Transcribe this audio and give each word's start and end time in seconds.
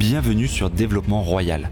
bienvenue 0.00 0.48
sur 0.48 0.70
Développement 0.70 1.22
Royal, 1.22 1.68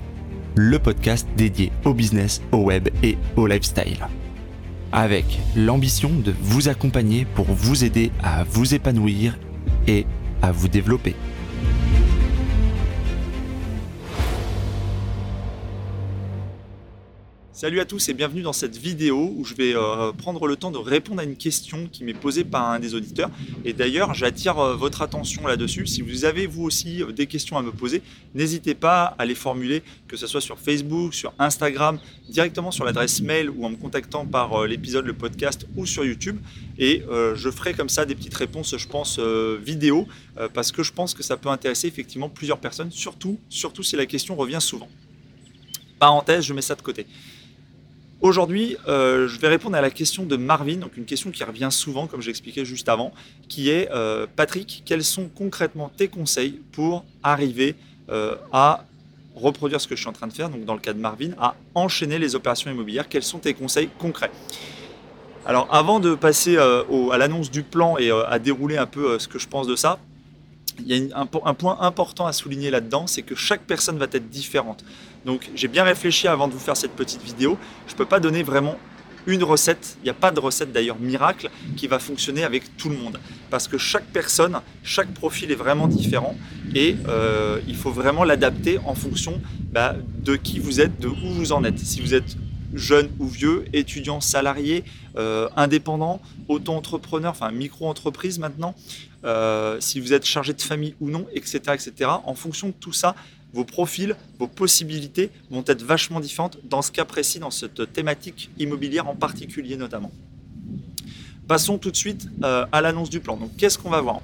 le 0.54 0.78
podcast 0.78 1.26
dédié 1.38 1.72
au 1.86 1.94
business, 1.94 2.42
au 2.52 2.58
web 2.58 2.90
et 3.02 3.16
au 3.36 3.46
lifestyle. 3.46 4.06
Avec 4.92 5.24
l'ambition 5.56 6.10
de 6.10 6.34
vous 6.38 6.68
accompagner 6.68 7.24
pour 7.24 7.46
vous 7.46 7.84
aider 7.84 8.12
à 8.22 8.44
vous 8.44 8.74
épanouir 8.74 9.38
et 9.86 10.04
à 10.42 10.52
vous 10.52 10.68
développer. 10.68 11.16
Salut 17.58 17.80
à 17.80 17.84
tous 17.84 18.08
et 18.08 18.14
bienvenue 18.14 18.42
dans 18.42 18.52
cette 18.52 18.76
vidéo 18.76 19.34
où 19.36 19.44
je 19.44 19.52
vais 19.52 19.74
euh, 19.74 20.12
prendre 20.12 20.46
le 20.46 20.54
temps 20.54 20.70
de 20.70 20.78
répondre 20.78 21.20
à 21.20 21.24
une 21.24 21.34
question 21.34 21.88
qui 21.90 22.04
m'est 22.04 22.14
posée 22.14 22.44
par 22.44 22.70
un 22.70 22.78
des 22.78 22.94
auditeurs. 22.94 23.32
Et 23.64 23.72
d'ailleurs, 23.72 24.14
j'attire 24.14 24.60
euh, 24.60 24.76
votre 24.76 25.02
attention 25.02 25.44
là-dessus. 25.44 25.84
Si 25.88 26.00
vous 26.00 26.24
avez 26.24 26.46
vous 26.46 26.62
aussi 26.62 27.02
euh, 27.02 27.10
des 27.10 27.26
questions 27.26 27.58
à 27.58 27.62
me 27.62 27.72
poser, 27.72 28.00
n'hésitez 28.32 28.76
pas 28.76 29.16
à 29.18 29.26
les 29.26 29.34
formuler, 29.34 29.82
que 30.06 30.16
ce 30.16 30.28
soit 30.28 30.40
sur 30.40 30.56
Facebook, 30.60 31.14
sur 31.14 31.32
Instagram, 31.40 31.98
directement 32.28 32.70
sur 32.70 32.84
l'adresse 32.84 33.20
mail 33.22 33.50
ou 33.50 33.66
en 33.66 33.70
me 33.70 33.76
contactant 33.76 34.24
par 34.24 34.64
l'épisode, 34.64 35.04
le 35.04 35.14
podcast 35.14 35.66
ou 35.74 35.84
sur 35.84 36.04
YouTube. 36.04 36.38
Et 36.78 37.02
je 37.34 37.50
ferai 37.50 37.74
comme 37.74 37.88
ça 37.88 38.04
des 38.04 38.14
petites 38.14 38.36
réponses, 38.36 38.76
je 38.76 38.86
pense, 38.86 39.18
vidéo, 39.18 40.06
parce 40.54 40.70
que 40.70 40.84
je 40.84 40.92
pense 40.92 41.12
que 41.12 41.24
ça 41.24 41.36
peut 41.36 41.48
intéresser 41.48 41.88
effectivement 41.88 42.28
plusieurs 42.28 42.58
personnes, 42.58 42.92
surtout, 42.92 43.40
surtout 43.48 43.82
si 43.82 43.96
la 43.96 44.06
question 44.06 44.36
revient 44.36 44.60
souvent. 44.60 44.88
Parenthèse, 45.98 46.44
je 46.44 46.54
mets 46.54 46.62
ça 46.62 46.76
de 46.76 46.82
côté. 46.82 47.04
Aujourd'hui, 48.20 48.76
euh, 48.88 49.28
je 49.28 49.38
vais 49.38 49.46
répondre 49.46 49.76
à 49.76 49.80
la 49.80 49.90
question 49.90 50.24
de 50.24 50.36
Marvin, 50.36 50.78
donc 50.78 50.96
une 50.96 51.04
question 51.04 51.30
qui 51.30 51.44
revient 51.44 51.68
souvent, 51.70 52.08
comme 52.08 52.20
j'expliquais 52.20 52.64
juste 52.64 52.88
avant, 52.88 53.12
qui 53.48 53.70
est 53.70 53.88
euh, 53.92 54.26
Patrick, 54.34 54.82
quels 54.84 55.04
sont 55.04 55.28
concrètement 55.28 55.88
tes 55.96 56.08
conseils 56.08 56.60
pour 56.72 57.04
arriver 57.22 57.76
euh, 58.10 58.34
à 58.52 58.84
reproduire 59.36 59.80
ce 59.80 59.86
que 59.86 59.94
je 59.94 60.00
suis 60.00 60.08
en 60.08 60.12
train 60.12 60.26
de 60.26 60.32
faire, 60.32 60.50
donc 60.50 60.64
dans 60.64 60.74
le 60.74 60.80
cas 60.80 60.94
de 60.94 60.98
Marvin, 60.98 61.30
à 61.38 61.54
enchaîner 61.76 62.18
les 62.18 62.34
opérations 62.34 62.72
immobilières? 62.72 63.08
Quels 63.08 63.22
sont 63.22 63.38
tes 63.38 63.54
conseils 63.54 63.88
concrets? 64.00 64.32
Alors, 65.46 65.72
avant 65.72 66.00
de 66.00 66.16
passer 66.16 66.58
à 66.58 67.18
l'annonce 67.18 67.52
du 67.52 67.62
plan 67.62 67.98
et 67.98 68.10
à 68.10 68.38
dérouler 68.40 68.76
un 68.76 68.86
peu 68.86 69.18
ce 69.20 69.28
que 69.28 69.38
je 69.38 69.46
pense 69.46 69.68
de 69.68 69.76
ça, 69.76 70.00
il 70.84 70.96
y 70.96 71.12
a 71.12 71.18
un, 71.18 71.26
point 71.26 71.78
important 71.80 72.26
à 72.26 72.32
souligner 72.32 72.70
là-dedans, 72.70 73.06
c'est 73.06 73.22
que 73.22 73.34
chaque 73.34 73.62
personne 73.62 73.98
va 73.98 74.06
être 74.10 74.28
différente. 74.28 74.84
Donc 75.24 75.50
j'ai 75.54 75.68
bien 75.68 75.84
réfléchi 75.84 76.28
avant 76.28 76.48
de 76.48 76.52
vous 76.52 76.58
faire 76.58 76.76
cette 76.76 76.92
petite 76.92 77.22
vidéo. 77.22 77.58
Je 77.86 77.92
ne 77.92 77.98
peux 77.98 78.04
pas 78.04 78.20
donner 78.20 78.42
vraiment 78.42 78.76
une 79.26 79.44
recette, 79.44 79.98
il 80.00 80.04
n'y 80.04 80.10
a 80.10 80.14
pas 80.14 80.30
de 80.30 80.40
recette 80.40 80.72
d'ailleurs 80.72 80.98
miracle 80.98 81.50
qui 81.76 81.86
va 81.86 81.98
fonctionner 81.98 82.44
avec 82.44 82.76
tout 82.78 82.88
le 82.88 82.96
monde. 82.96 83.20
Parce 83.50 83.68
que 83.68 83.76
chaque 83.76 84.06
personne, 84.06 84.58
chaque 84.82 85.12
profil 85.12 85.50
est 85.50 85.56
vraiment 85.56 85.86
différent 85.86 86.34
et 86.74 86.96
euh, 87.08 87.60
il 87.68 87.76
faut 87.76 87.90
vraiment 87.90 88.24
l'adapter 88.24 88.78
en 88.86 88.94
fonction 88.94 89.40
bah, 89.70 89.96
de 90.24 90.36
qui 90.36 90.58
vous 90.60 90.80
êtes, 90.80 90.98
de 90.98 91.08
où 91.08 91.32
vous 91.34 91.52
en 91.52 91.62
êtes. 91.64 91.78
Si 91.78 92.00
vous 92.00 92.14
êtes 92.14 92.36
jeune 92.74 93.10
ou 93.18 93.26
vieux, 93.26 93.64
étudiant, 93.72 94.20
salarié, 94.20 94.84
euh, 95.16 95.48
indépendant, 95.56 96.20
auto-entrepreneur, 96.48 97.30
enfin 97.30 97.50
micro-entreprise 97.50 98.38
maintenant, 98.38 98.74
euh, 99.24 99.78
si 99.80 100.00
vous 100.00 100.12
êtes 100.12 100.24
chargé 100.24 100.52
de 100.52 100.62
famille 100.62 100.94
ou 101.00 101.10
non, 101.10 101.26
etc., 101.32 101.60
etc. 101.74 102.10
En 102.24 102.34
fonction 102.34 102.68
de 102.68 102.74
tout 102.78 102.92
ça, 102.92 103.14
vos 103.52 103.64
profils, 103.64 104.14
vos 104.38 104.46
possibilités 104.46 105.30
vont 105.50 105.64
être 105.66 105.82
vachement 105.82 106.20
différentes 106.20 106.58
dans 106.64 106.82
ce 106.82 106.92
cas 106.92 107.04
précis, 107.04 107.38
dans 107.38 107.50
cette 107.50 107.92
thématique 107.92 108.50
immobilière 108.58 109.08
en 109.08 109.14
particulier 109.14 109.76
notamment. 109.76 110.12
Passons 111.46 111.78
tout 111.78 111.90
de 111.90 111.96
suite 111.96 112.28
euh, 112.44 112.66
à 112.72 112.82
l'annonce 112.82 113.08
du 113.08 113.20
plan. 113.20 113.36
Donc 113.38 113.56
qu'est-ce 113.56 113.78
qu'on 113.78 113.88
va 113.88 114.02
voir? 114.02 114.20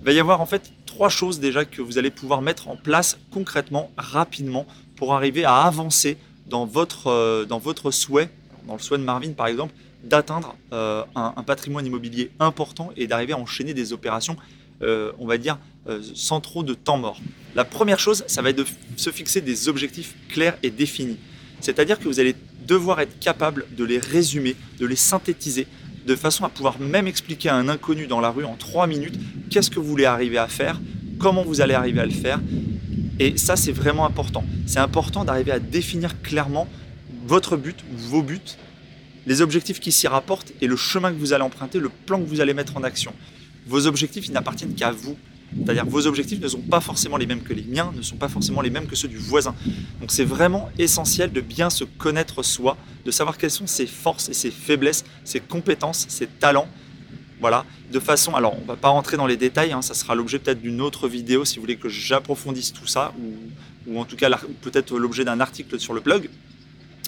Il 0.00 0.06
va 0.06 0.12
y 0.12 0.18
avoir 0.18 0.40
en 0.40 0.46
fait 0.46 0.72
trois 0.86 1.10
choses 1.10 1.40
déjà 1.40 1.66
que 1.66 1.82
vous 1.82 1.98
allez 1.98 2.10
pouvoir 2.10 2.40
mettre 2.40 2.68
en 2.68 2.76
place 2.76 3.18
concrètement, 3.30 3.90
rapidement, 3.98 4.66
pour 4.96 5.14
arriver 5.14 5.44
à 5.44 5.62
avancer 5.62 6.16
dans 6.50 6.66
votre, 6.66 7.06
euh, 7.06 7.44
dans 7.44 7.58
votre 7.58 7.90
souhait, 7.90 8.28
dans 8.66 8.74
le 8.74 8.80
souhait 8.80 8.98
de 8.98 9.04
Marvin 9.04 9.32
par 9.32 9.46
exemple, 9.46 9.72
d'atteindre 10.04 10.56
euh, 10.72 11.04
un, 11.14 11.42
patrimoine 11.42 11.86
immobilier 11.86 12.30
important 12.40 12.90
et 12.96 13.06
d'arriver 13.06 13.32
à 13.32 13.38
enchaîner 13.38 13.74
des 13.74 13.92
opérations, 13.92 14.36
on 14.82 15.26
va 15.26 15.36
dire, 15.36 15.58
sans 16.14 16.40
trop 16.40 16.62
de 16.62 16.72
temps 16.72 16.96
mort. 16.96 17.20
La 17.54 17.66
première 17.66 17.98
chose, 17.98 18.24
ça 18.26 18.40
va 18.40 18.48
être 18.48 18.56
de 18.56 18.64
se 18.96 19.10
fixer 19.10 19.42
des 19.42 19.68
objectifs 19.68 20.14
clairs 20.30 20.56
et 20.62 20.70
définis. 20.70 21.18
C'est-à-dire 21.60 21.98
que 21.98 22.04
vous 22.04 22.18
allez 22.18 22.34
devoir 22.66 23.00
être 23.00 23.18
capable 23.18 23.66
de 23.76 23.84
les 23.84 23.98
résumer, 23.98 24.56
de 24.78 24.86
les 24.86 24.96
synthétiser, 24.96 25.66
de 26.06 26.16
façon 26.16 26.44
à 26.44 26.48
pouvoir 26.48 26.80
même 26.80 27.06
expliquer 27.06 27.48
à 27.48 27.56
un 27.56 27.68
inconnu 27.68 28.06
dans 28.06 28.20
la 28.20 28.30
rue 28.30 28.44
en 28.44 28.56
trois 28.56 28.86
minutes 28.86 29.18
qu'est-ce 29.50 29.70
que 29.70 29.78
vous 29.78 29.86
voulez 29.86 30.06
arriver 30.06 30.38
à 30.38 30.48
faire, 30.48 30.80
comment 31.18 31.42
vous 31.42 31.60
allez 31.60 31.74
arriver 31.74 32.00
à 32.00 32.06
le 32.06 32.12
faire. 32.12 32.40
Et 33.20 33.36
ça, 33.36 33.54
c'est 33.54 33.70
vraiment 33.70 34.06
important. 34.06 34.44
C'est 34.66 34.78
important 34.78 35.26
d'arriver 35.26 35.52
à 35.52 35.60
définir 35.60 36.22
clairement 36.22 36.66
votre 37.26 37.58
but, 37.58 37.84
vos 37.92 38.22
buts, 38.22 38.40
les 39.26 39.42
objectifs 39.42 39.78
qui 39.78 39.92
s'y 39.92 40.08
rapportent 40.08 40.52
et 40.62 40.66
le 40.66 40.74
chemin 40.74 41.12
que 41.12 41.18
vous 41.18 41.34
allez 41.34 41.44
emprunter, 41.44 41.78
le 41.78 41.90
plan 41.90 42.18
que 42.18 42.26
vous 42.26 42.40
allez 42.40 42.54
mettre 42.54 42.78
en 42.78 42.82
action. 42.82 43.12
Vos 43.66 43.86
objectifs, 43.86 44.26
ils 44.26 44.32
n'appartiennent 44.32 44.74
qu'à 44.74 44.90
vous. 44.90 45.18
C'est-à-dire 45.54 45.84
vos 45.84 46.06
objectifs 46.06 46.40
ne 46.40 46.48
sont 46.48 46.60
pas 46.60 46.80
forcément 46.80 47.18
les 47.18 47.26
mêmes 47.26 47.42
que 47.42 47.52
les 47.52 47.64
miens, 47.64 47.92
ne 47.94 48.00
sont 48.00 48.16
pas 48.16 48.28
forcément 48.28 48.62
les 48.62 48.70
mêmes 48.70 48.86
que 48.86 48.96
ceux 48.96 49.08
du 49.08 49.18
voisin. 49.18 49.54
Donc 50.00 50.12
c'est 50.12 50.24
vraiment 50.24 50.70
essentiel 50.78 51.30
de 51.30 51.40
bien 51.42 51.68
se 51.68 51.84
connaître 51.84 52.42
soi, 52.42 52.78
de 53.04 53.10
savoir 53.10 53.36
quelles 53.36 53.50
sont 53.50 53.66
ses 53.66 53.86
forces 53.86 54.28
et 54.30 54.32
ses 54.32 54.50
faiblesses, 54.50 55.04
ses 55.24 55.40
compétences, 55.40 56.06
ses 56.08 56.26
talents. 56.26 56.68
Voilà, 57.40 57.64
de 57.90 57.98
façon, 57.98 58.34
alors 58.34 58.54
on 58.60 58.66
va 58.66 58.76
pas 58.76 58.88
rentrer 58.88 59.16
dans 59.16 59.26
les 59.26 59.36
détails, 59.36 59.72
hein, 59.72 59.80
ça 59.80 59.94
sera 59.94 60.14
l'objet 60.14 60.38
peut-être 60.38 60.60
d'une 60.60 60.80
autre 60.80 61.08
vidéo 61.08 61.44
si 61.44 61.56
vous 61.56 61.62
voulez 61.62 61.76
que 61.76 61.88
j'approfondisse 61.88 62.72
tout 62.72 62.86
ça, 62.86 63.14
ou, 63.88 63.98
en 63.98 64.04
tout 64.04 64.16
cas 64.16 64.28
peut-être 64.60 64.98
l'objet 64.98 65.24
d'un 65.24 65.40
article 65.40 65.80
sur 65.80 65.94
le 65.94 66.00
blog. 66.00 66.28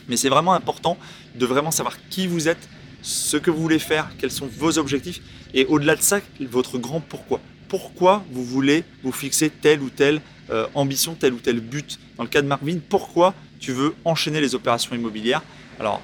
Mais 0.08 0.16
c'est 0.16 0.30
vraiment 0.30 0.54
important 0.54 0.96
de 1.34 1.46
vraiment 1.46 1.70
savoir 1.70 1.96
qui 2.08 2.26
vous 2.26 2.48
êtes, 2.48 2.68
ce 3.02 3.36
que 3.36 3.50
vous 3.50 3.60
voulez 3.60 3.78
faire, 3.78 4.10
quels 4.18 4.30
sont 4.30 4.48
vos 4.58 4.78
objectifs, 4.78 5.20
et 5.52 5.66
au-delà 5.66 5.96
de 5.96 6.02
ça, 6.02 6.20
votre 6.40 6.78
grand 6.78 7.00
pourquoi 7.00 7.40
pourquoi 7.72 8.22
vous 8.30 8.44
voulez 8.44 8.84
vous 9.02 9.12
fixer 9.12 9.48
telle 9.48 9.80
ou 9.80 9.88
telle 9.88 10.20
euh, 10.50 10.66
ambition, 10.74 11.14
tel 11.14 11.32
ou 11.32 11.38
tel 11.38 11.58
but? 11.58 11.98
Dans 12.18 12.22
le 12.22 12.28
cas 12.28 12.42
de 12.42 12.46
Marvin, 12.46 12.76
pourquoi 12.86 13.32
tu 13.60 13.72
veux 13.72 13.94
enchaîner 14.04 14.42
les 14.42 14.54
opérations 14.54 14.94
immobilières? 14.94 15.40
Alors, 15.80 16.02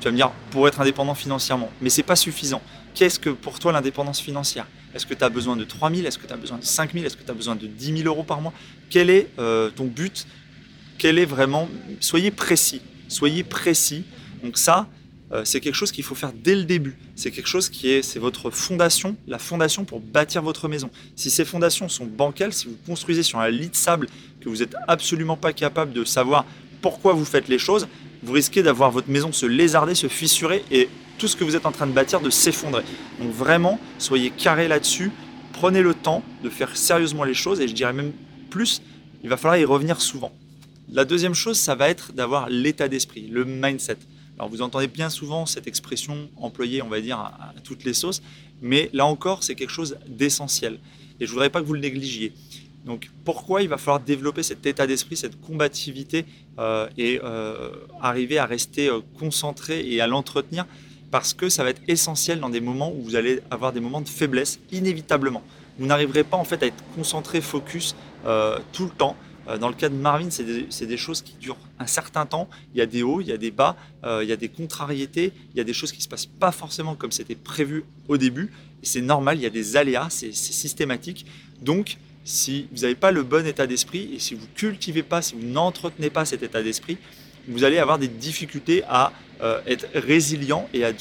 tu 0.00 0.04
vas 0.04 0.10
me 0.10 0.16
dire, 0.16 0.30
pour 0.50 0.68
être 0.68 0.82
indépendant 0.82 1.14
financièrement, 1.14 1.70
mais 1.80 1.88
c'est 1.88 2.02
pas 2.02 2.14
suffisant. 2.14 2.60
Qu'est-ce 2.98 3.20
que 3.20 3.30
pour 3.30 3.60
toi 3.60 3.70
l'indépendance 3.70 4.18
financière? 4.18 4.66
Est-ce 4.92 5.06
que 5.06 5.14
tu 5.14 5.22
as 5.22 5.28
besoin 5.28 5.54
de 5.54 5.62
3 5.62 5.88
000 5.94 6.04
Est-ce 6.04 6.18
que 6.18 6.26
tu 6.26 6.32
as 6.32 6.36
besoin 6.36 6.58
de 6.58 6.64
5 6.64 6.94
000 6.94 7.04
Est-ce 7.04 7.16
que 7.16 7.22
tu 7.22 7.30
as 7.30 7.34
besoin 7.34 7.54
de 7.54 7.68
10 7.68 7.98
000 7.98 8.08
euros 8.08 8.24
par 8.24 8.40
mois? 8.40 8.52
Quel 8.90 9.08
est 9.08 9.28
euh, 9.38 9.70
ton 9.70 9.84
but? 9.84 10.26
Quel 10.98 11.20
est 11.20 11.24
vraiment 11.24 11.68
Soyez 12.00 12.32
précis. 12.32 12.82
Soyez 13.06 13.44
précis. 13.44 14.02
Donc 14.42 14.58
ça, 14.58 14.88
euh, 15.30 15.44
c'est 15.44 15.60
quelque 15.60 15.76
chose 15.76 15.92
qu'il 15.92 16.02
faut 16.02 16.16
faire 16.16 16.32
dès 16.32 16.56
le 16.56 16.64
début. 16.64 16.98
C'est 17.14 17.30
quelque 17.30 17.46
chose 17.46 17.68
qui 17.68 17.88
est, 17.88 18.02
c'est 18.02 18.18
votre 18.18 18.50
fondation, 18.50 19.16
la 19.28 19.38
fondation 19.38 19.84
pour 19.84 20.00
bâtir 20.00 20.42
votre 20.42 20.66
maison. 20.66 20.90
Si 21.14 21.30
ces 21.30 21.44
fondations 21.44 21.88
sont 21.88 22.04
bancales, 22.06 22.52
si 22.52 22.66
vous 22.66 22.76
construisez 22.84 23.22
sur 23.22 23.38
un 23.38 23.48
lit 23.48 23.68
de 23.68 23.76
sable, 23.76 24.08
que 24.40 24.48
vous 24.48 24.56
n'êtes 24.56 24.74
absolument 24.88 25.36
pas 25.36 25.52
capable 25.52 25.92
de 25.92 26.02
savoir 26.02 26.46
pourquoi 26.82 27.12
vous 27.12 27.24
faites 27.24 27.46
les 27.46 27.60
choses, 27.60 27.86
vous 28.24 28.32
risquez 28.32 28.64
d'avoir 28.64 28.90
votre 28.90 29.08
maison 29.08 29.30
se 29.30 29.46
lézarder, 29.46 29.94
se 29.94 30.08
fissurer 30.08 30.64
et 30.72 30.88
tout 31.18 31.28
ce 31.28 31.36
que 31.36 31.44
vous 31.44 31.56
êtes 31.56 31.66
en 31.66 31.72
train 31.72 31.86
de 31.86 31.92
bâtir 31.92 32.20
de 32.20 32.30
s'effondrer. 32.30 32.84
Donc 33.20 33.32
vraiment, 33.32 33.78
soyez 33.98 34.30
carré 34.30 34.68
là-dessus, 34.68 35.10
prenez 35.52 35.82
le 35.82 35.94
temps 35.94 36.22
de 36.42 36.48
faire 36.48 36.76
sérieusement 36.76 37.24
les 37.24 37.34
choses 37.34 37.60
et 37.60 37.68
je 37.68 37.74
dirais 37.74 37.92
même 37.92 38.12
plus, 38.50 38.80
il 39.22 39.28
va 39.28 39.36
falloir 39.36 39.58
y 39.58 39.64
revenir 39.64 40.00
souvent. 40.00 40.32
La 40.90 41.04
deuxième 41.04 41.34
chose, 41.34 41.58
ça 41.58 41.74
va 41.74 41.90
être 41.90 42.12
d'avoir 42.12 42.48
l'état 42.48 42.88
d'esprit, 42.88 43.26
le 43.28 43.44
mindset. 43.44 43.98
Alors 44.38 44.48
vous 44.48 44.62
entendez 44.62 44.86
bien 44.86 45.10
souvent 45.10 45.46
cette 45.46 45.66
expression 45.66 46.30
employée, 46.36 46.80
on 46.80 46.88
va 46.88 47.00
dire, 47.00 47.18
à, 47.18 47.52
toutes 47.64 47.84
les 47.84 47.92
sauces, 47.92 48.22
mais 48.62 48.88
là 48.92 49.04
encore, 49.04 49.42
c'est 49.42 49.54
quelque 49.54 49.72
chose 49.72 49.98
d'essentiel. 50.06 50.78
Et 51.20 51.26
je 51.26 51.30
ne 51.30 51.32
voudrais 51.32 51.50
pas 51.50 51.60
que 51.60 51.66
vous 51.66 51.74
le 51.74 51.80
négligiez. 51.80 52.32
Donc 52.86 53.10
pourquoi 53.24 53.62
il 53.62 53.68
va 53.68 53.76
falloir 53.76 54.00
développer 54.00 54.42
cet 54.42 54.64
état 54.64 54.86
d'esprit, 54.86 55.16
cette 55.16 55.40
combativité 55.40 56.24
euh, 56.58 56.88
et 56.96 57.20
euh, 57.22 57.70
arriver 58.00 58.38
à 58.38 58.46
rester 58.46 58.88
euh, 58.88 59.00
concentré 59.18 59.86
et 59.92 60.00
à 60.00 60.06
l'entretenir 60.06 60.64
Parce 61.10 61.34
que 61.34 61.48
ça 61.48 61.64
va 61.64 61.70
être 61.70 61.82
essentiel 61.88 62.40
dans 62.40 62.50
des 62.50 62.60
moments 62.60 62.92
où 62.92 63.02
vous 63.02 63.16
allez 63.16 63.40
avoir 63.50 63.72
des 63.72 63.80
moments 63.80 64.00
de 64.00 64.08
faiblesse, 64.08 64.58
inévitablement. 64.72 65.42
Vous 65.78 65.86
n'arriverez 65.86 66.24
pas 66.24 66.36
en 66.36 66.44
fait 66.44 66.62
à 66.62 66.66
être 66.66 66.82
concentré, 66.94 67.40
focus 67.40 67.94
tout 68.72 68.84
le 68.84 68.90
temps. 68.90 69.16
Euh, 69.48 69.58
dans 69.58 69.68
le 69.68 69.74
cas 69.74 69.88
de 69.88 69.94
Marvin, 69.94 70.28
c'est 70.30 70.44
des, 70.86 70.96
choses 70.96 71.22
qui 71.22 71.34
durent 71.40 71.56
un 71.78 71.86
certain 71.86 72.26
temps. 72.26 72.48
Il 72.74 72.78
y 72.78 72.82
a 72.82 72.86
des 72.86 73.02
hauts, 73.02 73.20
il 73.20 73.28
y 73.28 73.32
a 73.32 73.36
des 73.36 73.50
bas, 73.50 73.76
euh, 74.04 74.20
il 74.22 74.28
y 74.28 74.32
a 74.32 74.36
des 74.36 74.48
contrariétés, 74.48 75.32
il 75.54 75.58
y 75.58 75.60
a 75.60 75.64
des 75.64 75.72
choses 75.72 75.90
qui 75.90 75.98
ne 75.98 76.02
se 76.02 76.08
passent 76.08 76.26
pas 76.26 76.52
forcément 76.52 76.94
comme 76.94 77.12
c'était 77.12 77.34
prévu 77.34 77.84
au 78.08 78.16
début. 78.16 78.52
C'est 78.82 79.00
normal, 79.00 79.38
il 79.38 79.42
y 79.42 79.46
a 79.46 79.50
des 79.50 79.76
aléas, 79.76 80.08
c'est 80.10 80.34
systématique. 80.34 81.26
Donc, 81.62 81.96
si 82.24 82.68
vous 82.72 82.82
n'avez 82.82 82.94
pas 82.94 83.10
le 83.10 83.22
bon 83.22 83.46
état 83.46 83.66
d'esprit 83.66 84.10
et 84.14 84.18
si 84.18 84.34
vous 84.34 84.46
cultivez 84.54 85.02
pas, 85.02 85.22
si 85.22 85.34
vous 85.34 85.46
n'entretenez 85.46 86.10
pas 86.10 86.24
cet 86.24 86.42
état 86.42 86.62
d'esprit, 86.62 86.98
vous 87.48 87.64
allez 87.64 87.78
avoir 87.78 87.98
des 87.98 88.08
difficultés 88.08 88.84
à 88.88 89.12
euh, 89.42 89.60
être 89.66 89.86
résilient 89.94 90.68
et 90.72 90.84
à, 90.84 90.92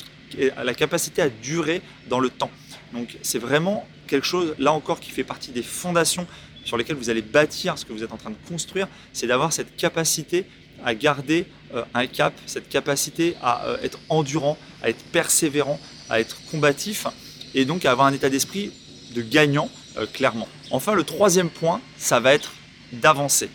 la 0.64 0.74
capacité 0.74 1.22
à 1.22 1.30
durer 1.30 1.82
dans 2.10 2.20
le 2.20 2.30
temps. 2.30 2.52
Donc 2.94 3.18
c'est 3.22 3.40
vraiment 3.40 3.88
quelque 4.08 4.26
chose, 4.26 4.56
là 4.58 4.72
encore, 4.72 5.00
qui 5.00 5.12
fait 5.12 5.24
partie 5.24 5.52
des 5.52 5.64
fondations 5.64 6.26
sur 6.64 6.78
lesquels 6.78 6.96
vous 6.96 7.10
allez 7.10 7.22
bâtir 7.22 7.78
ce 7.78 7.86
que 7.86 7.94
vous 7.94 8.04
êtes 8.04 8.12
en 8.12 8.18
train 8.18 8.30
de 8.30 8.48
construire, 8.48 8.88
c'est 9.14 9.28
d'avoir 9.28 9.54
cette 9.54 9.76
capacité 9.78 10.46
à 10.84 10.94
garder 10.94 11.48
euh, 11.74 11.84
un 11.94 12.08
cap, 12.08 12.34
cette 12.46 12.70
capacité 12.70 13.36
à 13.42 13.66
euh, 13.66 13.78
être 13.84 14.00
endurant, 14.10 14.58
à 14.84 14.90
être 14.90 15.04
persévérant, 15.12 15.80
à 16.10 16.20
être 16.20 16.38
combatif 16.52 17.08
et 17.56 17.66
donc 17.66 17.86
à 17.86 17.92
avoir 17.92 18.08
un 18.08 18.14
état 18.14 18.30
d'esprit 18.30 18.72
de 19.16 19.22
gagnant 19.22 19.70
clairement. 20.14 20.48
Enfin, 20.70 20.94
le 20.94 21.04
troisième 21.04 21.50
point, 21.50 21.82
ça 21.98 22.20
va 22.20 22.34
être 22.34 22.52
d'avancer. 22.92 23.50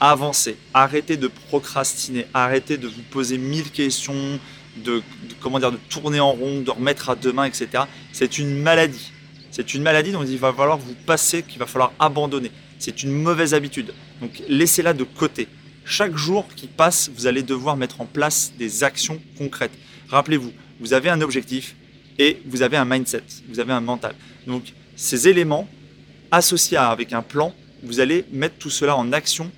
Avancer. 0.00 0.56
Arrêtez 0.74 1.16
de 1.16 1.28
procrastiner. 1.28 2.26
Arrêtez 2.34 2.76
de 2.76 2.88
vous 2.88 3.02
poser 3.10 3.38
mille 3.38 3.70
questions, 3.70 4.38
de, 4.84 5.02
comment 5.40 5.58
dire, 5.58 5.72
de 5.72 5.78
tourner 5.88 6.20
en 6.20 6.32
rond, 6.32 6.60
de 6.60 6.70
remettre 6.70 7.10
à 7.10 7.16
demain, 7.16 7.44
etc. 7.44 7.84
C'est 8.12 8.38
une 8.38 8.60
maladie. 8.60 9.12
C'est 9.50 9.74
une 9.74 9.82
maladie 9.82 10.12
dont 10.12 10.24
il 10.24 10.38
va 10.38 10.52
falloir 10.52 10.76
vous 10.76 10.94
passer, 11.06 11.42
qu'il 11.42 11.58
va 11.58 11.66
falloir 11.66 11.92
abandonner. 11.98 12.50
C'est 12.78 13.02
une 13.02 13.12
mauvaise 13.12 13.54
habitude. 13.54 13.94
Donc 14.20 14.42
laissez-la 14.48 14.92
de 14.92 15.04
côté. 15.04 15.48
Chaque 15.84 16.16
jour 16.16 16.46
qui 16.54 16.66
passe, 16.66 17.10
vous 17.14 17.26
allez 17.26 17.42
devoir 17.42 17.76
mettre 17.76 18.00
en 18.00 18.06
place 18.06 18.52
des 18.58 18.84
actions 18.84 19.20
concrètes. 19.38 19.72
Rappelez-vous, 20.08 20.52
vous 20.80 20.92
avez 20.92 21.08
un 21.08 21.20
objectif 21.20 21.74
et 22.18 22.42
vous 22.44 22.62
avez 22.62 22.76
un 22.76 22.84
mindset, 22.84 23.22
vous 23.48 23.60
avez 23.60 23.72
un 23.72 23.80
mental. 23.80 24.14
Donc 24.46 24.72
ces 24.96 25.28
éléments 25.28 25.68
associés 26.30 26.76
avec 26.76 27.12
un 27.12 27.22
plan, 27.22 27.54
vous 27.82 28.00
allez 28.00 28.24
mettre 28.32 28.56
tout 28.56 28.70
cela 28.70 28.96
en 28.96 29.12
action 29.12 29.50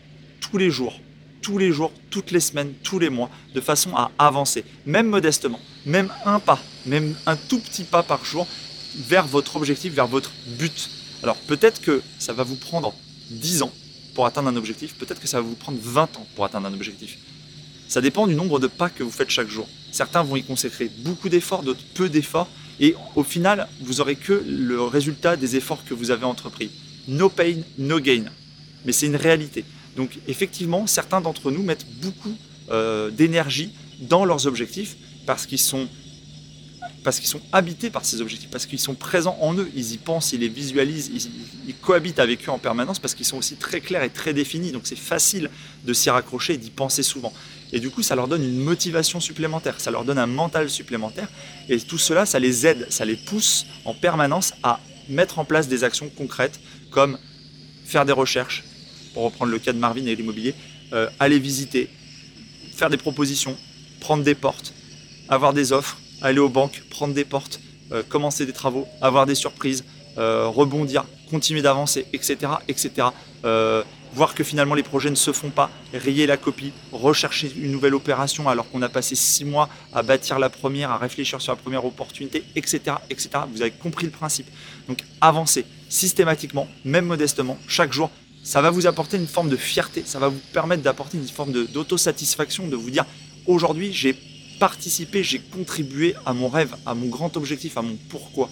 tous 0.51 0.59
les 0.59 0.71
jours, 0.71 1.01
tous 1.43 1.59
les 1.59 1.73
jours, 1.73 1.93
toutes 2.11 2.31
les 2.31 2.41
semaines, 2.41 2.73
tous 2.83 2.99
les 2.99 3.11
mois, 3.11 3.31
de 3.55 3.61
façon 3.61 3.95
à 3.95 4.11
avancer, 4.19 4.65
même 4.87 5.09
modestement, 5.09 5.61
même 5.87 6.11
un 6.25 6.41
pas, 6.41 6.61
même 6.87 7.15
un 7.27 7.37
tout 7.37 7.59
petit 7.59 7.85
pas 7.85 8.03
par 8.03 8.25
jour 8.25 8.47
vers 8.97 9.27
votre 9.27 9.57
objectif, 9.57 9.93
vers 9.93 10.07
votre 10.07 10.33
but. 10.59 10.91
Alors 11.23 11.37
peut-être 11.37 11.81
que 11.81 12.03
ça 12.19 12.33
va 12.33 12.45
vous 12.45 12.57
prendre 12.57 12.95
10 13.31 13.63
ans, 13.63 13.73
pour 14.15 14.27
atteindre 14.27 14.49
un 14.49 14.57
objectif, 14.57 14.95
peut-être 14.95 15.21
que 15.21 15.29
ça 15.29 15.41
va 15.41 15.47
vous 15.47 15.55
prendre 15.55 15.79
20 15.81 16.17
ans 16.17 16.27
pour 16.35 16.45
atteindre 16.45 16.67
un 16.67 16.75
objectif. 16.75 17.19
Ça 17.87 18.01
dépend 18.01 18.27
du 18.27 18.35
nombre 18.35 18.59
de 18.59 18.67
pas 18.67 18.91
que 18.91 19.03
vous 19.03 19.11
faites 19.11 19.31
chaque 19.31 19.49
jour. 19.49 19.69
Certains 19.93 20.23
vont 20.23 20.37
y 20.37 20.43
consacrer 20.43 20.91
beaucoup 20.99 21.29
d'efforts, 21.29 21.63
d'autres 21.63 21.85
peu 21.95 22.09
d'efforts, 22.09 22.49
et 22.81 22.95
au 23.17 23.23
final, 23.23 23.69
vous 23.81 24.01
aurez 24.01 24.17
que 24.17 24.45
le 24.47 24.83
résultat 24.83 25.37
des 25.37 25.57
efforts 25.57 25.85
que 25.85 25.95
vous 25.95 26.11
avez 26.11 26.25
entrepris. 26.25 26.71
No 27.07 27.29
pain, 27.29 27.57
no 27.79 27.99
gain. 28.01 28.25
Mais 28.85 28.93
c'est 28.93 29.07
une 29.07 29.17
réalité. 29.17 29.65
Donc 29.99 30.17
effectivement, 30.29 30.87
certains 30.87 31.21
d'entre 31.21 31.51
nous 31.51 31.63
mettent 31.63 31.87
beaucoup 32.01 32.35
euh, 32.71 33.11
d'énergie 33.11 33.73
dans 33.99 34.25
leurs 34.25 34.47
objectifs 34.47 34.97
parce 35.27 35.45
qu'ils 35.45 35.59
sont 35.59 35.89
parce 37.03 37.19
qu'ils 37.19 37.29
sont 37.29 37.41
habités 37.53 37.91
par 37.91 38.05
ces 38.05 38.21
objectifs, 38.21 38.51
parce 38.51 38.67
qu'ils 38.67 38.79
sont 38.79 38.95
présents 38.95 39.39
en 39.41 39.55
eux, 39.55 39.71
ils 39.75 39.93
y 39.93 39.99
pensent, 39.99 40.33
ils 40.33 40.41
les 40.41 40.49
visualisent, 40.49 41.11
ils, 41.67 41.75
cohabitent 41.77 42.19
avec 42.19 42.47
eux 42.47 42.51
en 42.51 42.59
permanence, 42.59 42.99
parce 42.99 43.15
qu'ils 43.15 43.25
sont 43.25 43.39
aussi 43.39 43.55
très 43.55 43.81
clairs 43.81 44.03
et 44.03 44.11
très 44.11 44.35
définis, 44.35 44.73
donc 44.73 44.83
c'est 44.85 44.99
facile 44.99 45.49
de 45.85 45.93
s'y 45.93 46.11
raccrocher 46.11 46.55
et 46.55 46.57
d'y 46.59 46.71
penser 46.71 47.03
souvent. 47.03 47.33
Et 47.73 47.81
du 47.81 47.89
coup, 47.89 48.03
ça 48.03 48.15
leur 48.15 48.27
donne 48.27 48.43
une 48.43 48.59
motivation 48.59 49.21
supplémentaire, 49.21 49.81
ça 49.81 49.91
leur 49.91 50.05
donne 50.05 50.19
un 50.19 50.27
mental 50.27 50.69
supplémentaire, 50.69 51.29
et 51.69 51.79
tout 51.79 51.99
cela, 51.99 52.27
ça 52.27 52.41
les 52.41 52.67
aide, 52.67 52.87
ça 52.91 53.05
les 53.05 53.17
pousse 53.17 53.65
en 53.85 53.95
permanence 53.95 54.53
à 54.63 54.81
mettre 55.09 55.39
en 55.39 55.45
place 55.45 55.69
des 55.69 55.85
actions 55.85 56.11
concrètes, 56.11 56.61
comme 56.91 57.17
faire 57.87 58.05
des 58.05 58.13
recherches, 58.13 58.65
reprendre 59.25 59.51
le 59.51 59.59
cas 59.59 59.73
de 59.73 59.79
Marvin 59.79 60.07
et 60.07 60.15
l'immobilier, 60.15 60.55
euh, 60.93 61.09
aller 61.19 61.39
visiter, 61.39 61.89
faire 62.75 62.91
des 62.91 62.97
propositions, 62.97 63.57
prendre 64.01 64.23
des 64.23 64.35
portes, 64.35 64.73
avoir 65.29 65.53
des 65.53 65.73
offres, 65.73 65.99
aller 66.23 66.39
aux 66.39 66.49
banques, 66.49 66.83
prendre 66.91 67.15
des 67.15 67.25
portes, 67.25 67.61
euh, 67.93 68.03
commencer 68.09 68.47
des 68.47 68.53
travaux, 68.53 68.87
avoir 69.01 69.27
des 69.27 69.35
surprises, 69.35 69.85
euh, 70.17 70.49
rebondir, 70.49 71.05
continuer 71.31 71.63
d'avancer, 71.63 72.07
etc. 72.13 72.53
etc. 72.69 73.09
Voir 74.15 74.35
que 74.35 74.43
finalement 74.43 74.75
les 74.75 74.83
projets 74.83 75.11
ne 75.11 75.15
se 75.15 75.33
font 75.33 75.51
pas, 75.51 75.71
rayer 75.93 76.27
la 76.27 76.37
copie, 76.37 76.73
rechercher 76.93 77.53
une 77.57 77.71
nouvelle 77.71 77.95
opération 77.95 78.49
alors 78.49 78.69
qu'on 78.71 78.81
a 78.83 78.89
passé 78.89 79.15
six 79.15 79.45
mois 79.45 79.69
à 79.93 80.03
bâtir 80.03 80.39
la 80.39 80.49
première, 80.49 80.91
à 80.91 80.99
réfléchir 80.99 81.41
sur 81.41 81.53
la 81.53 81.57
première 81.57 81.85
opportunité, 81.85 82.43
etc. 82.57 82.97
etc. 83.11 83.31
Vous 83.53 83.61
avez 83.61 83.71
compris 83.71 84.07
le 84.07 84.13
principe. 84.13 84.47
Donc 84.89 85.05
avancez 85.21 85.67
systématiquement, 85.89 86.69
même 86.85 87.07
modestement, 87.07 87.59
chaque 87.69 87.93
jour. 87.93 88.11
Ça 88.43 88.63
va 88.63 88.71
vous 88.71 88.87
apporter 88.87 89.17
une 89.17 89.27
forme 89.27 89.51
de 89.51 89.57
fierté, 89.57 90.03
ça 90.07 90.19
va 90.19 90.29
vous 90.29 90.41
permettre 90.53 90.83
d'apporter 90.83 91.19
une 91.19 91.29
forme 91.29 91.53
d'autosatisfaction, 91.53 92.69
de 92.69 92.77
vous 92.77 92.91
dire 92.91 93.05
aujourd'hui 93.47 93.93
j'ai 93.93 94.17
participé, 94.59 95.23
j'ai 95.23 95.39
contribué 95.39 96.15
à 96.27 96.33
mon 96.33 96.49
rêve, 96.49 96.75
à 96.87 96.95
mon 96.95 97.09
grand 97.09 97.37
objectif, 97.37 97.77
à 97.77 97.83
mon 97.83 97.97
pourquoi. 98.09 98.49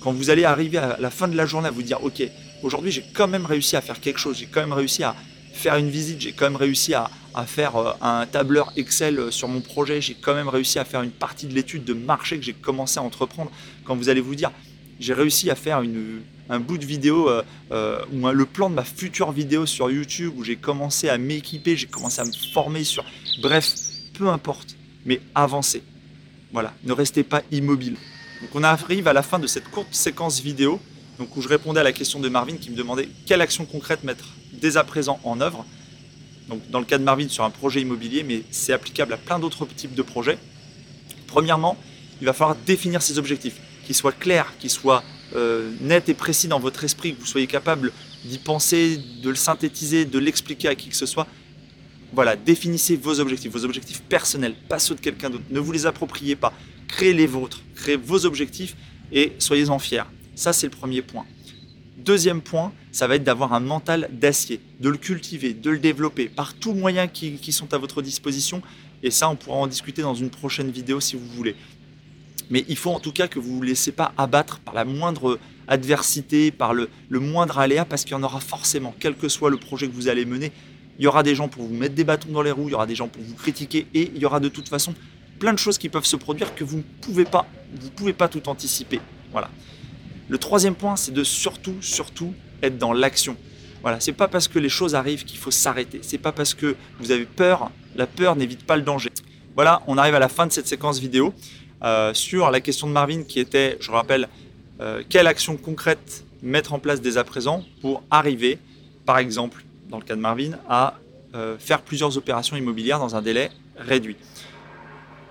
Quand 0.00 0.12
vous 0.12 0.30
allez 0.30 0.44
arriver 0.44 0.78
à 0.78 0.96
la 0.98 1.10
fin 1.10 1.28
de 1.28 1.36
la 1.36 1.46
journée 1.46 1.68
à 1.68 1.70
vous 1.70 1.82
dire, 1.82 2.02
ok, 2.02 2.22
aujourd'hui 2.62 2.90
j'ai 2.90 3.04
quand 3.12 3.28
même 3.28 3.46
réussi 3.46 3.76
à 3.76 3.80
faire 3.80 4.00
quelque 4.00 4.18
chose, 4.18 4.38
j'ai 4.38 4.46
quand 4.46 4.60
même 4.60 4.72
réussi 4.72 5.02
à 5.02 5.14
faire 5.52 5.76
une 5.76 5.90
visite, 5.90 6.20
j'ai 6.20 6.32
quand 6.32 6.46
même 6.46 6.56
réussi 6.56 6.94
à, 6.94 7.10
faire 7.46 7.76
euh, 7.76 7.92
un 8.00 8.26
tableur 8.26 8.72
Excel 8.76 9.18
euh, 9.18 9.30
sur 9.30 9.48
mon 9.48 9.60
projet, 9.60 10.00
j'ai 10.00 10.14
quand 10.14 10.34
même 10.34 10.48
réussi 10.48 10.78
à 10.78 10.84
faire 10.84 11.02
une 11.02 11.10
partie 11.10 11.46
de 11.46 11.54
l'étude 11.54 11.84
de 11.84 11.94
marché 11.94 12.36
que 12.36 12.44
j'ai 12.44 12.52
commencé 12.52 12.98
à 12.98 13.02
entreprendre. 13.02 13.50
Quand 13.84 13.96
vous 13.96 14.08
allez 14.08 14.20
vous 14.20 14.34
dire, 14.34 14.50
j'ai 15.02 15.14
réussi 15.14 15.50
à 15.50 15.54
faire 15.54 15.82
un 16.48 16.60
bout 16.60 16.78
de 16.78 16.84
vidéo 16.84 17.28
euh, 17.28 18.04
ou 18.12 18.28
le 18.28 18.46
plan 18.46 18.70
de 18.70 18.74
ma 18.74 18.84
future 18.84 19.32
vidéo 19.32 19.66
sur 19.66 19.90
YouTube 19.90 20.32
où 20.36 20.44
j'ai 20.44 20.56
commencé 20.56 21.08
à 21.08 21.18
m'équiper, 21.18 21.76
j'ai 21.76 21.86
commencé 21.86 22.20
à 22.20 22.24
me 22.24 22.32
former 22.52 22.84
sur... 22.84 23.04
Bref, 23.40 23.74
peu 24.14 24.28
importe 24.28 24.76
mais 25.04 25.20
avancez. 25.34 25.82
Voilà, 26.52 26.72
ne 26.84 26.92
restez 26.92 27.24
pas 27.24 27.42
immobile. 27.50 27.96
Donc 28.40 28.50
on 28.54 28.62
arrive 28.62 29.08
à 29.08 29.12
la 29.12 29.22
fin 29.22 29.38
de 29.38 29.46
cette 29.46 29.68
courte 29.68 29.92
séquence 29.92 30.40
vidéo 30.40 30.80
donc 31.18 31.36
où 31.36 31.42
je 31.42 31.48
répondais 31.48 31.80
à 31.80 31.84
la 31.84 31.92
question 31.92 32.20
de 32.20 32.28
Marvin 32.28 32.56
qui 32.56 32.70
me 32.70 32.76
demandait 32.76 33.08
quelle 33.26 33.40
action 33.40 33.64
concrète 33.64 34.02
mettre 34.04 34.24
dès 34.52 34.76
à 34.76 34.84
présent 34.84 35.20
en 35.24 35.40
œuvre? 35.40 35.64
Donc 36.48 36.68
dans 36.70 36.80
le 36.80 36.84
cas 36.84 36.98
de 36.98 37.04
Marvin 37.04 37.28
sur 37.28 37.44
un 37.44 37.50
projet 37.50 37.80
immobilier, 37.80 38.22
mais 38.22 38.42
c'est 38.50 38.72
applicable 38.72 39.12
à 39.12 39.16
plein 39.16 39.38
d'autres 39.38 39.66
types 39.66 39.94
de 39.94 40.02
projets. 40.02 40.38
Premièrement, 41.26 41.76
il 42.20 42.26
va 42.26 42.32
falloir 42.32 42.56
définir 42.66 43.02
ses 43.02 43.18
objectifs, 43.18 43.60
qu'ils 43.84 43.94
soient 43.94 44.12
clairs, 44.12 44.52
qu'ils 44.58 44.70
soient 44.70 45.02
euh, 45.34 45.72
nets 45.80 46.08
et 46.08 46.14
précis 46.14 46.48
dans 46.48 46.60
votre 46.60 46.84
esprit, 46.84 47.14
que 47.14 47.20
vous 47.20 47.26
soyez 47.26 47.46
capable 47.46 47.92
d'y 48.24 48.38
penser, 48.38 49.00
de 49.22 49.30
le 49.30 49.36
synthétiser, 49.36 50.04
de 50.04 50.18
l'expliquer 50.18 50.68
à 50.68 50.74
qui 50.74 50.88
que 50.88 50.96
ce 50.96 51.06
soit. 51.06 51.26
Voilà, 52.12 52.36
définissez 52.36 52.96
vos 52.96 53.20
objectifs, 53.20 53.50
vos 53.50 53.64
objectifs 53.64 54.02
personnels, 54.02 54.54
pas 54.68 54.78
ceux 54.78 54.94
de 54.94 55.00
quelqu'un 55.00 55.30
d'autre. 55.30 55.44
Ne 55.50 55.60
vous 55.60 55.72
les 55.72 55.86
appropriez 55.86 56.36
pas. 56.36 56.52
Créez 56.86 57.14
les 57.14 57.26
vôtres, 57.26 57.62
créez 57.74 57.96
vos 57.96 58.26
objectifs 58.26 58.76
et 59.10 59.32
soyez-en 59.38 59.78
fiers. 59.78 60.04
Ça, 60.34 60.52
c'est 60.52 60.66
le 60.66 60.76
premier 60.76 61.00
point. 61.00 61.24
Deuxième 61.96 62.42
point, 62.42 62.72
ça 62.90 63.06
va 63.06 63.14
être 63.14 63.24
d'avoir 63.24 63.52
un 63.52 63.60
mental 63.60 64.08
d'acier, 64.12 64.60
de 64.80 64.88
le 64.88 64.96
cultiver, 64.96 65.54
de 65.54 65.70
le 65.70 65.78
développer 65.78 66.28
par 66.28 66.54
tous 66.54 66.74
moyens 66.74 67.08
qui, 67.12 67.52
sont 67.52 67.72
à 67.72 67.78
votre 67.78 68.02
disposition. 68.02 68.60
Et 69.02 69.10
ça, 69.10 69.28
on 69.28 69.36
pourra 69.36 69.58
en 69.58 69.66
discuter 69.66 70.02
dans 70.02 70.14
une 70.14 70.30
prochaine 70.30 70.70
vidéo 70.70 71.00
si 71.00 71.16
vous 71.16 71.26
voulez. 71.26 71.54
Mais 72.50 72.64
il 72.68 72.76
faut 72.76 72.90
en 72.90 73.00
tout 73.00 73.12
cas 73.12 73.28
que 73.28 73.38
vous 73.38 73.52
ne 73.52 73.56
vous 73.56 73.62
laissez 73.62 73.92
pas 73.92 74.12
abattre 74.16 74.58
par 74.60 74.74
la 74.74 74.84
moindre 74.84 75.38
adversité, 75.68 76.50
par 76.50 76.74
le, 76.74 76.88
moindre 77.10 77.58
aléa, 77.58 77.84
parce 77.84 78.04
qu'il 78.04 78.12
y 78.12 78.14
en 78.14 78.22
aura 78.22 78.40
forcément, 78.40 78.94
quel 78.98 79.14
que 79.14 79.28
soit 79.28 79.50
le 79.50 79.56
projet 79.56 79.88
que 79.88 79.94
vous 79.94 80.08
allez 80.08 80.24
mener. 80.24 80.52
Il 80.98 81.04
y 81.04 81.06
aura 81.06 81.22
des 81.22 81.34
gens 81.34 81.48
pour 81.48 81.64
vous 81.64 81.74
mettre 81.74 81.94
des 81.94 82.04
bâtons 82.04 82.30
dans 82.30 82.42
les 82.42 82.50
roues, 82.50 82.68
il 82.68 82.72
y 82.72 82.74
aura 82.74 82.86
des 82.86 82.94
gens 82.94 83.08
pour 83.08 83.22
vous 83.22 83.34
critiquer 83.34 83.86
et 83.94 84.12
il 84.14 84.20
y 84.20 84.26
aura 84.26 84.40
de 84.40 84.48
toute 84.48 84.68
façon 84.68 84.94
plein 85.38 85.52
de 85.52 85.58
choses 85.58 85.78
qui 85.78 85.88
peuvent 85.88 86.04
se 86.04 86.16
produire 86.16 86.54
que 86.54 86.64
vous 86.64 86.78
ne 86.78 86.82
pouvez 87.00 87.24
pas, 87.24 87.46
vous 87.80 87.90
pouvez 87.90 88.12
pas 88.12 88.28
tout 88.28 88.48
anticiper. 88.48 89.00
Voilà. 89.32 89.48
Le 90.28 90.38
troisième 90.38 90.74
point, 90.74 90.96
c'est 90.96 91.12
de 91.12 91.24
surtout, 91.24 91.74
surtout 91.80 92.34
être 92.62 92.78
dans 92.78 92.92
l'action. 92.92 93.36
Voilà, 93.82 93.98
c'est 93.98 94.12
pas 94.12 94.28
parce 94.28 94.46
que 94.46 94.58
les 94.58 94.68
choses 94.68 94.94
arrivent 94.94 95.24
qu'il 95.24 95.38
faut 95.38 95.50
s'arrêter. 95.50 96.00
C'est 96.02 96.18
pas 96.18 96.30
parce 96.30 96.54
que 96.54 96.76
vous 97.00 97.10
avez 97.10 97.24
peur. 97.24 97.70
La 97.96 98.06
peur 98.06 98.36
n'évite 98.36 98.64
pas 98.64 98.76
le 98.76 98.82
danger. 98.82 99.10
Voilà, 99.56 99.82
on 99.86 99.98
arrive 99.98 100.14
à 100.14 100.20
la 100.20 100.28
fin 100.28 100.46
de 100.46 100.52
cette 100.52 100.68
séquence 100.68 101.00
vidéo 101.00 101.34
euh, 101.82 102.14
sur 102.14 102.50
la 102.50 102.60
question 102.60 102.86
de 102.86 102.92
Marvin 102.92 103.22
qui 103.24 103.40
était, 103.40 103.76
je 103.80 103.90
rappelle, 103.90 104.28
euh, 104.80 105.02
quelle 105.08 105.26
action 105.26 105.56
concrète 105.56 106.24
mettre 106.42 106.72
en 106.72 106.78
place 106.78 107.00
dès 107.00 107.16
à 107.16 107.24
présent 107.24 107.64
pour 107.80 108.02
arriver, 108.10 108.58
par 109.04 109.18
exemple, 109.18 109.64
dans 109.88 109.98
le 109.98 110.04
cas 110.04 110.14
de 110.14 110.20
Marvin, 110.20 110.52
à 110.68 110.94
euh, 111.34 111.56
faire 111.58 111.80
plusieurs 111.82 112.16
opérations 112.16 112.56
immobilières 112.56 112.98
dans 112.98 113.16
un 113.16 113.22
délai 113.22 113.50
réduit. 113.76 114.16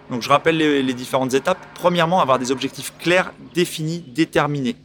Donc 0.10 0.22
je 0.22 0.30
rappelle 0.30 0.58
les, 0.58 0.94
différentes 0.94 1.34
étapes. 1.34 1.66
Premièrement, 1.74 2.20
avoir 2.20 2.38
des 2.38 2.52
objectifs 2.52 2.94
clairs, 3.00 3.32
définis, 3.54 4.04
déterminés. 4.08 4.76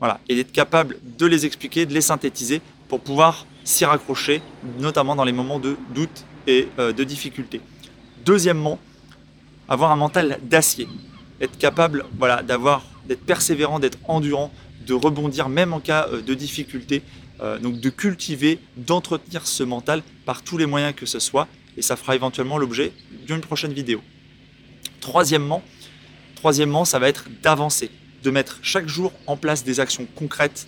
Voilà, 0.00 0.18
et 0.28 0.34
d'être 0.34 0.50
capable 0.50 0.98
de 1.16 1.26
les 1.26 1.46
expliquer, 1.46 1.86
de 1.86 1.94
les 1.94 2.00
synthétiser 2.00 2.60
pour 2.88 2.98
pouvoir 2.98 3.46
s'y 3.62 3.84
raccrocher, 3.84 4.42
notamment 4.80 5.14
dans 5.14 5.24
les 5.24 5.32
moments 5.32 5.60
de 5.60 5.76
doute 5.94 6.24
et 6.48 6.68
de 6.76 7.04
difficulté. 7.04 7.60
Deuxièmement, 8.24 8.80
avoir 9.68 9.90
un 9.90 9.96
mental 9.96 10.38
d'acier, 10.42 10.88
être 11.40 11.56
capable 11.58 12.04
voilà, 12.18 12.42
d'avoir, 12.42 12.84
d'être 13.06 13.24
persévérant, 13.24 13.78
d'être 13.78 13.98
endurant, 14.04 14.52
de 14.86 14.94
rebondir 14.94 15.48
même 15.48 15.72
en 15.72 15.80
cas 15.80 16.08
euh, 16.12 16.20
de 16.20 16.34
difficulté, 16.34 17.02
euh, 17.40 17.58
donc 17.58 17.80
de 17.80 17.90
cultiver, 17.90 18.58
d'entretenir 18.76 19.46
ce 19.46 19.62
mental 19.62 20.02
par 20.24 20.42
tous 20.42 20.58
les 20.58 20.66
moyens 20.66 20.94
que 20.94 21.06
ce 21.06 21.18
soit, 21.18 21.48
et 21.76 21.82
ça 21.82 21.96
fera 21.96 22.14
éventuellement 22.14 22.58
l'objet 22.58 22.92
d'une 23.26 23.40
prochaine 23.40 23.72
vidéo. 23.72 24.00
Troisièmement, 25.00 25.62
troisièmement, 26.36 26.84
ça 26.84 26.98
va 26.98 27.08
être 27.08 27.26
d'avancer, 27.42 27.90
de 28.22 28.30
mettre 28.30 28.58
chaque 28.62 28.88
jour 28.88 29.12
en 29.26 29.36
place 29.36 29.64
des 29.64 29.80
actions 29.80 30.06
concrètes 30.14 30.66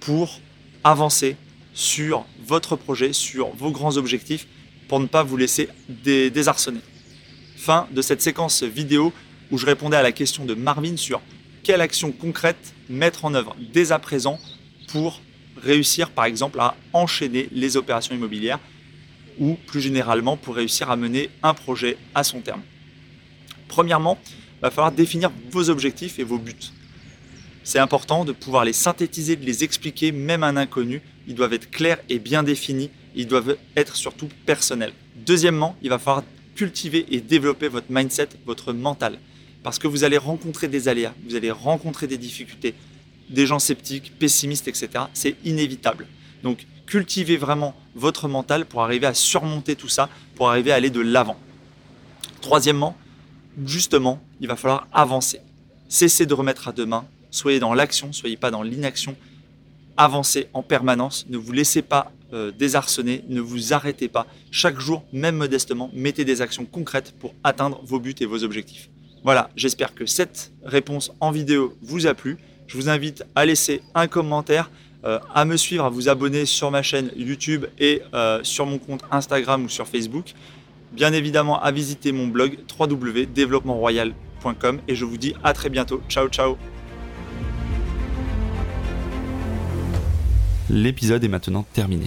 pour 0.00 0.40
avancer 0.84 1.36
sur 1.74 2.24
votre 2.44 2.76
projet, 2.76 3.12
sur 3.12 3.48
vos 3.56 3.70
grands 3.70 3.96
objectifs 3.96 4.46
pour 4.88 5.00
ne 5.00 5.06
pas 5.06 5.22
vous 5.22 5.36
laisser 5.36 5.68
désarçonner. 5.88 6.80
Fin 7.62 7.86
de 7.92 8.02
cette 8.02 8.20
séquence 8.20 8.64
vidéo 8.64 9.12
où 9.52 9.56
je 9.56 9.66
répondais 9.66 9.96
à 9.96 10.02
la 10.02 10.10
question 10.10 10.44
de 10.44 10.52
Marvin 10.52 10.96
sur 10.96 11.20
quelle 11.62 11.80
action 11.80 12.10
concrète 12.10 12.74
mettre 12.88 13.24
en 13.24 13.34
œuvre 13.34 13.54
dès 13.72 13.92
à 13.92 14.00
présent 14.00 14.40
pour 14.88 15.20
réussir 15.62 16.10
par 16.10 16.24
exemple 16.24 16.58
à 16.58 16.74
enchaîner 16.92 17.48
les 17.52 17.76
opérations 17.76 18.16
immobilières 18.16 18.58
ou 19.38 19.56
plus 19.68 19.80
généralement 19.80 20.36
pour 20.36 20.56
réussir 20.56 20.90
à 20.90 20.96
mener 20.96 21.30
un 21.44 21.54
projet 21.54 21.98
à 22.16 22.24
son 22.24 22.40
terme. 22.40 22.62
Premièrement, 23.68 24.18
il 24.26 24.62
va 24.62 24.72
falloir 24.72 24.90
définir 24.90 25.30
vos 25.52 25.70
objectifs 25.70 26.18
et 26.18 26.24
vos 26.24 26.38
buts. 26.38 26.72
C'est 27.62 27.78
important 27.78 28.24
de 28.24 28.32
pouvoir 28.32 28.64
les 28.64 28.72
synthétiser, 28.72 29.36
de 29.36 29.46
les 29.46 29.62
expliquer 29.62 30.10
même 30.10 30.42
à 30.42 30.48
un 30.48 30.56
inconnu. 30.56 31.00
Ils 31.28 31.36
doivent 31.36 31.52
être 31.52 31.70
clairs 31.70 32.00
et 32.08 32.18
bien 32.18 32.42
définis. 32.42 32.90
Ils 33.14 33.28
doivent 33.28 33.56
être 33.76 33.94
surtout 33.94 34.28
personnels. 34.46 34.94
Deuxièmement, 35.14 35.76
il 35.80 35.90
va 35.90 36.00
falloir 36.00 36.24
cultiver 36.54 37.06
et 37.10 37.20
développer 37.20 37.68
votre 37.68 37.86
mindset, 37.90 38.28
votre 38.46 38.72
mental. 38.72 39.18
Parce 39.62 39.78
que 39.78 39.86
vous 39.86 40.04
allez 40.04 40.18
rencontrer 40.18 40.68
des 40.68 40.88
aléas, 40.88 41.14
vous 41.26 41.36
allez 41.36 41.50
rencontrer 41.50 42.06
des 42.06 42.18
difficultés, 42.18 42.74
des 43.30 43.46
gens 43.46 43.58
sceptiques, 43.58 44.12
pessimistes, 44.18 44.68
etc. 44.68 45.04
C'est 45.14 45.36
inévitable. 45.44 46.06
Donc 46.42 46.66
cultivez 46.86 47.36
vraiment 47.36 47.74
votre 47.94 48.28
mental 48.28 48.66
pour 48.66 48.82
arriver 48.82 49.06
à 49.06 49.14
surmonter 49.14 49.76
tout 49.76 49.88
ça, 49.88 50.08
pour 50.34 50.50
arriver 50.50 50.72
à 50.72 50.76
aller 50.76 50.90
de 50.90 51.00
l'avant. 51.00 51.38
Troisièmement, 52.40 52.96
justement, 53.64 54.20
il 54.40 54.48
va 54.48 54.56
falloir 54.56 54.88
avancer. 54.92 55.40
Cessez 55.88 56.26
de 56.26 56.34
remettre 56.34 56.68
à 56.68 56.72
demain, 56.72 57.06
soyez 57.30 57.60
dans 57.60 57.74
l'action, 57.74 58.12
soyez 58.12 58.36
pas 58.36 58.50
dans 58.50 58.62
l'inaction. 58.62 59.16
Avancez 59.96 60.48
en 60.54 60.62
permanence, 60.62 61.26
ne 61.28 61.36
vous 61.36 61.52
laissez 61.52 61.82
pas 61.82 62.10
euh, 62.32 62.50
désarçonner, 62.50 63.24
ne 63.28 63.40
vous 63.40 63.72
arrêtez 63.72 64.08
pas. 64.08 64.26
Chaque 64.50 64.80
jour, 64.80 65.04
même 65.12 65.36
modestement, 65.36 65.90
mettez 65.92 66.24
des 66.24 66.40
actions 66.40 66.64
concrètes 66.64 67.14
pour 67.18 67.34
atteindre 67.44 67.80
vos 67.84 67.98
buts 67.98 68.14
et 68.20 68.26
vos 68.26 68.44
objectifs. 68.44 68.90
Voilà, 69.24 69.50
j'espère 69.54 69.94
que 69.94 70.06
cette 70.06 70.52
réponse 70.64 71.12
en 71.20 71.30
vidéo 71.30 71.76
vous 71.82 72.06
a 72.06 72.14
plu. 72.14 72.38
Je 72.66 72.76
vous 72.76 72.88
invite 72.88 73.24
à 73.34 73.44
laisser 73.44 73.82
un 73.94 74.06
commentaire, 74.06 74.70
euh, 75.04 75.18
à 75.34 75.44
me 75.44 75.56
suivre, 75.56 75.84
à 75.84 75.90
vous 75.90 76.08
abonner 76.08 76.46
sur 76.46 76.70
ma 76.70 76.82
chaîne 76.82 77.10
YouTube 77.16 77.66
et 77.78 78.02
euh, 78.14 78.40
sur 78.42 78.66
mon 78.66 78.78
compte 78.78 79.02
Instagram 79.10 79.64
ou 79.64 79.68
sur 79.68 79.86
Facebook. 79.86 80.34
Bien 80.92 81.12
évidemment, 81.12 81.62
à 81.62 81.70
visiter 81.70 82.12
mon 82.12 82.26
blog 82.26 82.58
www.développementroyal.com 82.78 84.80
et 84.88 84.94
je 84.94 85.04
vous 85.04 85.16
dis 85.16 85.34
à 85.44 85.52
très 85.52 85.70
bientôt. 85.70 86.02
Ciao, 86.08 86.28
ciao 86.28 86.56
L'épisode 90.70 91.22
est 91.22 91.28
maintenant 91.28 91.66
terminé. 91.74 92.06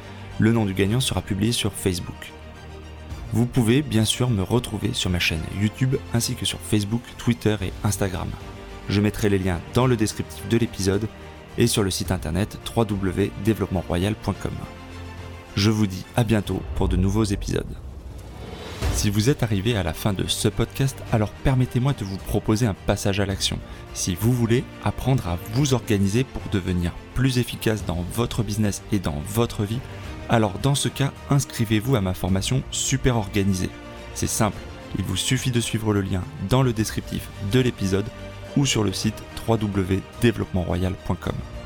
Le 0.41 0.51
nom 0.51 0.65
du 0.65 0.73
gagnant 0.73 0.99
sera 0.99 1.21
publié 1.21 1.51
sur 1.51 1.71
Facebook. 1.71 2.33
Vous 3.31 3.45
pouvez 3.45 3.83
bien 3.83 4.05
sûr 4.05 4.31
me 4.31 4.41
retrouver 4.41 4.91
sur 4.91 5.11
ma 5.11 5.19
chaîne 5.19 5.43
YouTube 5.61 5.97
ainsi 6.15 6.33
que 6.33 6.45
sur 6.45 6.57
Facebook, 6.59 7.03
Twitter 7.19 7.57
et 7.61 7.71
Instagram. 7.83 8.27
Je 8.89 9.01
mettrai 9.01 9.29
les 9.29 9.37
liens 9.37 9.61
dans 9.75 9.85
le 9.85 9.95
descriptif 9.95 10.49
de 10.49 10.57
l'épisode 10.57 11.07
et 11.59 11.67
sur 11.67 11.83
le 11.83 11.91
site 11.91 12.11
internet 12.11 12.57
www.développementroyal.com. 12.75 14.51
Je 15.55 15.69
vous 15.69 15.85
dis 15.85 16.05
à 16.15 16.23
bientôt 16.23 16.63
pour 16.73 16.89
de 16.89 16.97
nouveaux 16.97 17.25
épisodes. 17.25 17.77
Si 18.93 19.09
vous 19.09 19.29
êtes 19.29 19.41
arrivé 19.41 19.75
à 19.75 19.83
la 19.83 19.93
fin 19.93 20.13
de 20.13 20.27
ce 20.27 20.47
podcast, 20.47 20.97
alors 21.11 21.31
permettez-moi 21.43 21.93
de 21.93 22.05
vous 22.05 22.17
proposer 22.17 22.67
un 22.67 22.73
passage 22.73 23.19
à 23.19 23.25
l'action. 23.25 23.57
Si 23.93 24.15
vous 24.15 24.31
voulez 24.31 24.63
apprendre 24.83 25.27
à 25.27 25.37
vous 25.53 25.73
organiser 25.73 26.23
pour 26.23 26.43
devenir 26.51 26.91
plus 27.15 27.39
efficace 27.39 27.85
dans 27.85 28.05
votre 28.13 28.43
business 28.43 28.83
et 28.91 28.99
dans 28.99 29.21
votre 29.27 29.63
vie, 29.63 29.79
alors 30.29 30.59
dans 30.59 30.75
ce 30.75 30.87
cas, 30.87 31.11
inscrivez-vous 31.29 31.95
à 31.95 32.01
ma 32.01 32.13
formation 32.13 32.61
super 32.69 33.17
organisée. 33.17 33.71
C'est 34.13 34.27
simple, 34.27 34.57
il 34.99 35.05
vous 35.05 35.17
suffit 35.17 35.51
de 35.51 35.61
suivre 35.61 35.93
le 35.93 36.01
lien 36.01 36.21
dans 36.49 36.61
le 36.61 36.73
descriptif 36.73 37.27
de 37.51 37.59
l'épisode 37.59 38.05
ou 38.55 38.65
sur 38.65 38.83
le 38.83 38.93
site 38.93 39.23
www.développementroyal.com. 39.47 41.60